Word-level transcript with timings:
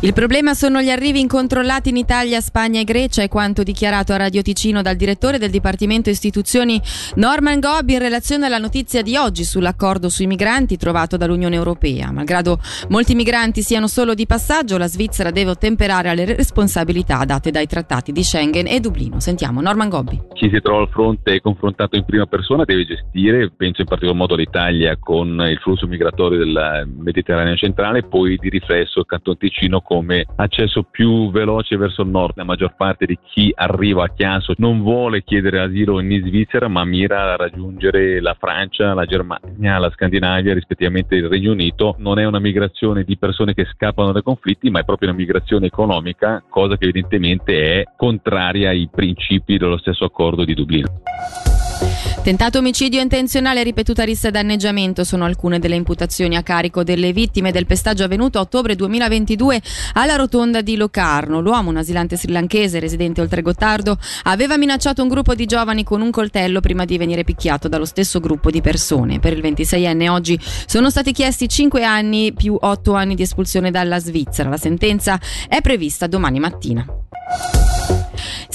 Il 0.00 0.12
problema 0.12 0.54
sono 0.54 0.80
gli 0.80 0.90
arrivi 0.90 1.18
incontrollati 1.18 1.88
in 1.88 1.96
Italia, 1.96 2.40
Spagna 2.40 2.78
e 2.78 2.84
Grecia, 2.84 3.22
è 3.22 3.28
quanto 3.28 3.64
dichiarato 3.64 4.12
a 4.12 4.16
Radio 4.16 4.42
Ticino 4.42 4.80
dal 4.80 4.94
direttore 4.94 5.38
del 5.38 5.50
Dipartimento 5.50 6.08
Istituzioni 6.08 6.80
Norman 7.16 7.58
Gobbi 7.58 7.94
in 7.94 7.98
relazione 7.98 8.46
alla 8.46 8.58
notizia 8.58 9.02
di 9.02 9.16
oggi 9.16 9.42
sull'accordo 9.42 10.08
sui 10.08 10.28
migranti 10.28 10.76
trovato 10.76 11.16
dall'Unione 11.16 11.56
Europea. 11.56 12.12
Malgrado 12.12 12.60
molti 12.90 13.16
migranti 13.16 13.60
siano 13.62 13.88
solo 13.88 14.14
di 14.14 14.24
passaggio, 14.24 14.78
la 14.78 14.86
Svizzera 14.86 15.32
deve 15.32 15.50
ottemperare 15.50 16.10
alle 16.10 16.26
responsabilità 16.26 17.24
date 17.24 17.50
dai 17.50 17.66
trattati 17.66 18.12
di 18.12 18.22
Schengen 18.22 18.68
e 18.68 18.78
Dublino. 18.78 19.18
Sentiamo 19.18 19.60
Norman 19.60 19.88
Gobbi. 19.88 20.22
Chi 20.34 20.48
si 20.48 20.60
trova 20.60 20.82
al 20.82 20.90
fronte 20.90 21.32
e 21.32 21.40
confrontato 21.40 21.96
in 21.96 22.04
prima 22.04 22.26
persona 22.26 22.62
deve 22.62 22.86
gestire, 22.86 23.50
penso 23.50 23.80
in 23.80 23.88
particolar 23.88 24.16
modo 24.16 24.36
l'Italia, 24.36 24.96
con 24.96 25.44
il 25.50 25.58
flusso 25.58 25.88
migratorio 25.88 26.38
del 26.38 26.88
Mediterraneo 26.98 27.56
centrale, 27.56 28.04
poi 28.04 28.36
di 28.36 28.48
riflesso 28.48 29.00
il 29.00 29.06
Canton 29.06 29.36
Ticino 29.36 29.86
come 29.88 30.26
accesso 30.36 30.82
più 30.82 31.30
veloce 31.30 31.78
verso 31.78 32.02
il 32.02 32.08
nord. 32.08 32.36
La 32.36 32.44
maggior 32.44 32.74
parte 32.76 33.06
di 33.06 33.18
chi 33.24 33.50
arriva 33.56 34.04
a 34.04 34.08
Chiasso 34.14 34.52
non 34.58 34.82
vuole 34.82 35.24
chiedere 35.24 35.60
asilo 35.60 35.98
in 36.00 36.22
Svizzera, 36.26 36.68
ma 36.68 36.84
mira 36.84 37.32
a 37.32 37.36
raggiungere 37.36 38.20
la 38.20 38.36
Francia, 38.38 38.92
la 38.92 39.06
Germania, 39.06 39.78
la 39.78 39.90
Scandinavia, 39.90 40.52
rispettivamente 40.52 41.14
il 41.14 41.26
Regno 41.26 41.52
Unito. 41.52 41.94
Non 42.00 42.18
è 42.18 42.26
una 42.26 42.38
migrazione 42.38 43.02
di 43.02 43.16
persone 43.16 43.54
che 43.54 43.64
scappano 43.64 44.12
dai 44.12 44.22
conflitti, 44.22 44.68
ma 44.68 44.80
è 44.80 44.84
proprio 44.84 45.08
una 45.08 45.16
migrazione 45.16 45.68
economica, 45.68 46.44
cosa 46.50 46.76
che 46.76 46.84
evidentemente 46.84 47.80
è 47.80 47.84
contraria 47.96 48.68
ai 48.68 48.90
principi 48.92 49.56
dello 49.56 49.78
stesso 49.78 50.04
accordo 50.04 50.44
di 50.44 50.52
Dublino. 50.52 51.00
Tentato 52.28 52.58
omicidio 52.58 53.00
intenzionale 53.00 53.60
e 53.60 53.62
ripetuta 53.62 54.04
rissa 54.04 54.28
e 54.28 54.30
danneggiamento 54.30 55.02
sono 55.02 55.24
alcune 55.24 55.58
delle 55.58 55.76
imputazioni 55.76 56.36
a 56.36 56.42
carico 56.42 56.84
delle 56.84 57.14
vittime 57.14 57.52
del 57.52 57.64
pestaggio 57.64 58.04
avvenuto 58.04 58.36
a 58.36 58.42
ottobre 58.42 58.76
2022 58.76 59.62
alla 59.94 60.14
rotonda 60.14 60.60
di 60.60 60.76
Locarno. 60.76 61.40
L'uomo, 61.40 61.70
un 61.70 61.78
asilante 61.78 62.18
srilanchese 62.18 62.80
residente 62.80 63.22
oltre 63.22 63.40
Gottardo, 63.40 63.96
aveva 64.24 64.58
minacciato 64.58 65.00
un 65.00 65.08
gruppo 65.08 65.34
di 65.34 65.46
giovani 65.46 65.84
con 65.84 66.02
un 66.02 66.10
coltello 66.10 66.60
prima 66.60 66.84
di 66.84 66.98
venire 66.98 67.24
picchiato 67.24 67.66
dallo 67.66 67.86
stesso 67.86 68.20
gruppo 68.20 68.50
di 68.50 68.60
persone. 68.60 69.20
Per 69.20 69.32
il 69.32 69.40
26enne 69.40 70.10
oggi 70.10 70.38
sono 70.66 70.90
stati 70.90 71.12
chiesti 71.12 71.48
5 71.48 71.82
anni 71.82 72.34
più 72.34 72.54
8 72.60 72.92
anni 72.92 73.14
di 73.14 73.22
espulsione 73.22 73.70
dalla 73.70 73.98
Svizzera. 74.00 74.50
La 74.50 74.58
sentenza 74.58 75.18
è 75.48 75.62
prevista 75.62 76.06
domani 76.06 76.40
mattina. 76.40 77.07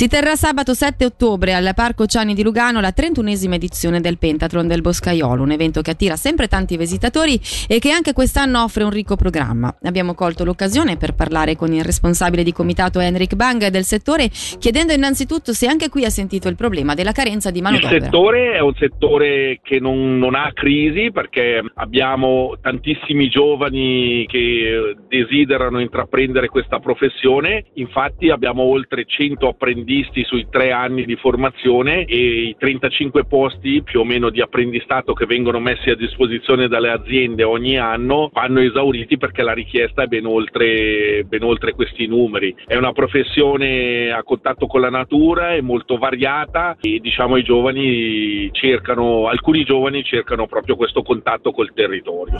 Si 0.00 0.08
terrà 0.08 0.34
sabato 0.34 0.72
7 0.72 1.04
ottobre 1.04 1.52
al 1.52 1.72
Parco 1.74 2.06
Ciani 2.06 2.32
di 2.32 2.42
Lugano 2.42 2.80
la 2.80 2.88
31esima 2.88 3.52
edizione 3.52 4.00
del 4.00 4.16
Pentathlon 4.16 4.66
del 4.66 4.80
Boscaiolo, 4.80 5.42
un 5.42 5.50
evento 5.50 5.82
che 5.82 5.90
attira 5.90 6.16
sempre 6.16 6.48
tanti 6.48 6.78
visitatori 6.78 7.38
e 7.68 7.78
che 7.80 7.90
anche 7.90 8.14
quest'anno 8.14 8.62
offre 8.62 8.84
un 8.84 8.88
ricco 8.88 9.16
programma. 9.16 9.76
Abbiamo 9.82 10.14
colto 10.14 10.42
l'occasione 10.42 10.96
per 10.96 11.12
parlare 11.14 11.54
con 11.54 11.74
il 11.74 11.84
responsabile 11.84 12.42
di 12.42 12.50
comitato 12.50 12.98
Henrik 12.98 13.34
Bang 13.34 13.66
del 13.66 13.82
settore, 13.82 14.30
chiedendo 14.58 14.94
innanzitutto 14.94 15.52
se 15.52 15.66
anche 15.66 15.90
qui 15.90 16.06
ha 16.06 16.08
sentito 16.08 16.48
il 16.48 16.56
problema 16.56 16.94
della 16.94 17.12
carenza 17.12 17.50
di 17.50 17.60
manodopera. 17.60 17.96
Il 17.96 18.04
settore 18.04 18.52
è 18.54 18.60
un 18.60 18.74
settore 18.76 19.60
che 19.62 19.80
non, 19.80 20.16
non 20.16 20.34
ha 20.34 20.50
crisi 20.54 21.10
perché 21.12 21.62
abbiamo 21.74 22.56
tantissimi 22.62 23.28
giovani 23.28 24.24
che 24.26 24.96
desiderano 25.10 25.78
intraprendere 25.78 26.48
questa 26.48 26.78
professione, 26.78 27.66
infatti 27.74 28.30
abbiamo 28.30 28.62
oltre 28.62 29.04
100 29.04 29.46
apprendisti 29.46 29.88
apprendisti 29.90 30.24
sui 30.24 30.46
tre 30.48 30.70
anni 30.70 31.04
di 31.04 31.16
formazione 31.16 32.04
e 32.04 32.16
i 32.16 32.56
35 32.56 33.24
posti 33.24 33.82
più 33.82 34.00
o 34.00 34.04
meno 34.04 34.30
di 34.30 34.40
apprendistato 34.40 35.12
che 35.14 35.26
vengono 35.26 35.58
messi 35.58 35.90
a 35.90 35.96
disposizione 35.96 36.68
dalle 36.68 36.90
aziende 36.90 37.42
ogni 37.42 37.76
anno 37.76 38.30
vanno 38.32 38.60
esauriti 38.60 39.18
perché 39.18 39.42
la 39.42 39.52
richiesta 39.52 40.04
è 40.04 40.06
ben 40.06 40.26
oltre, 40.26 41.24
ben 41.26 41.42
oltre 41.42 41.74
questi 41.74 42.06
numeri. 42.06 42.54
È 42.64 42.76
una 42.76 42.92
professione 42.92 44.12
a 44.12 44.22
contatto 44.22 44.66
con 44.66 44.80
la 44.80 44.90
natura, 44.90 45.54
è 45.54 45.60
molto 45.60 45.98
variata 45.98 46.76
e 46.80 47.00
diciamo 47.00 47.36
i 47.36 47.42
giovani 47.42 48.48
cercano, 48.52 49.26
alcuni 49.26 49.64
giovani 49.64 50.04
cercano 50.04 50.46
proprio 50.46 50.76
questo 50.76 51.02
contatto 51.02 51.50
col 51.50 51.72
territorio. 51.74 52.36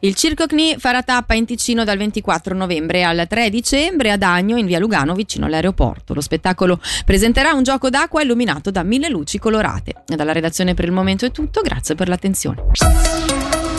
Il 0.00 0.14
Circo 0.14 0.46
CNI 0.46 0.76
farà 0.78 1.02
tappa 1.02 1.34
in 1.34 1.44
Ticino 1.44 1.82
dal 1.82 1.98
24 1.98 2.54
novembre 2.54 3.02
al 3.02 3.26
3 3.28 3.50
dicembre 3.50 4.12
ad 4.12 4.22
Agno 4.22 4.56
in 4.56 4.66
via 4.66 4.78
Lugano 4.78 5.14
vicino 5.14 5.46
all'aeroporto. 5.46 6.14
Lo 6.14 6.20
spettacolo 6.28 6.78
presenterà 7.06 7.54
un 7.54 7.62
gioco 7.62 7.88
d'acqua 7.88 8.20
illuminato 8.20 8.70
da 8.70 8.82
mille 8.82 9.08
luci 9.08 9.38
colorate. 9.38 10.02
Dalla 10.04 10.32
redazione 10.32 10.74
per 10.74 10.84
il 10.84 10.92
momento 10.92 11.24
è 11.24 11.30
tutto, 11.30 11.62
grazie 11.62 11.94
per 11.94 12.08
l'attenzione. 12.08 13.37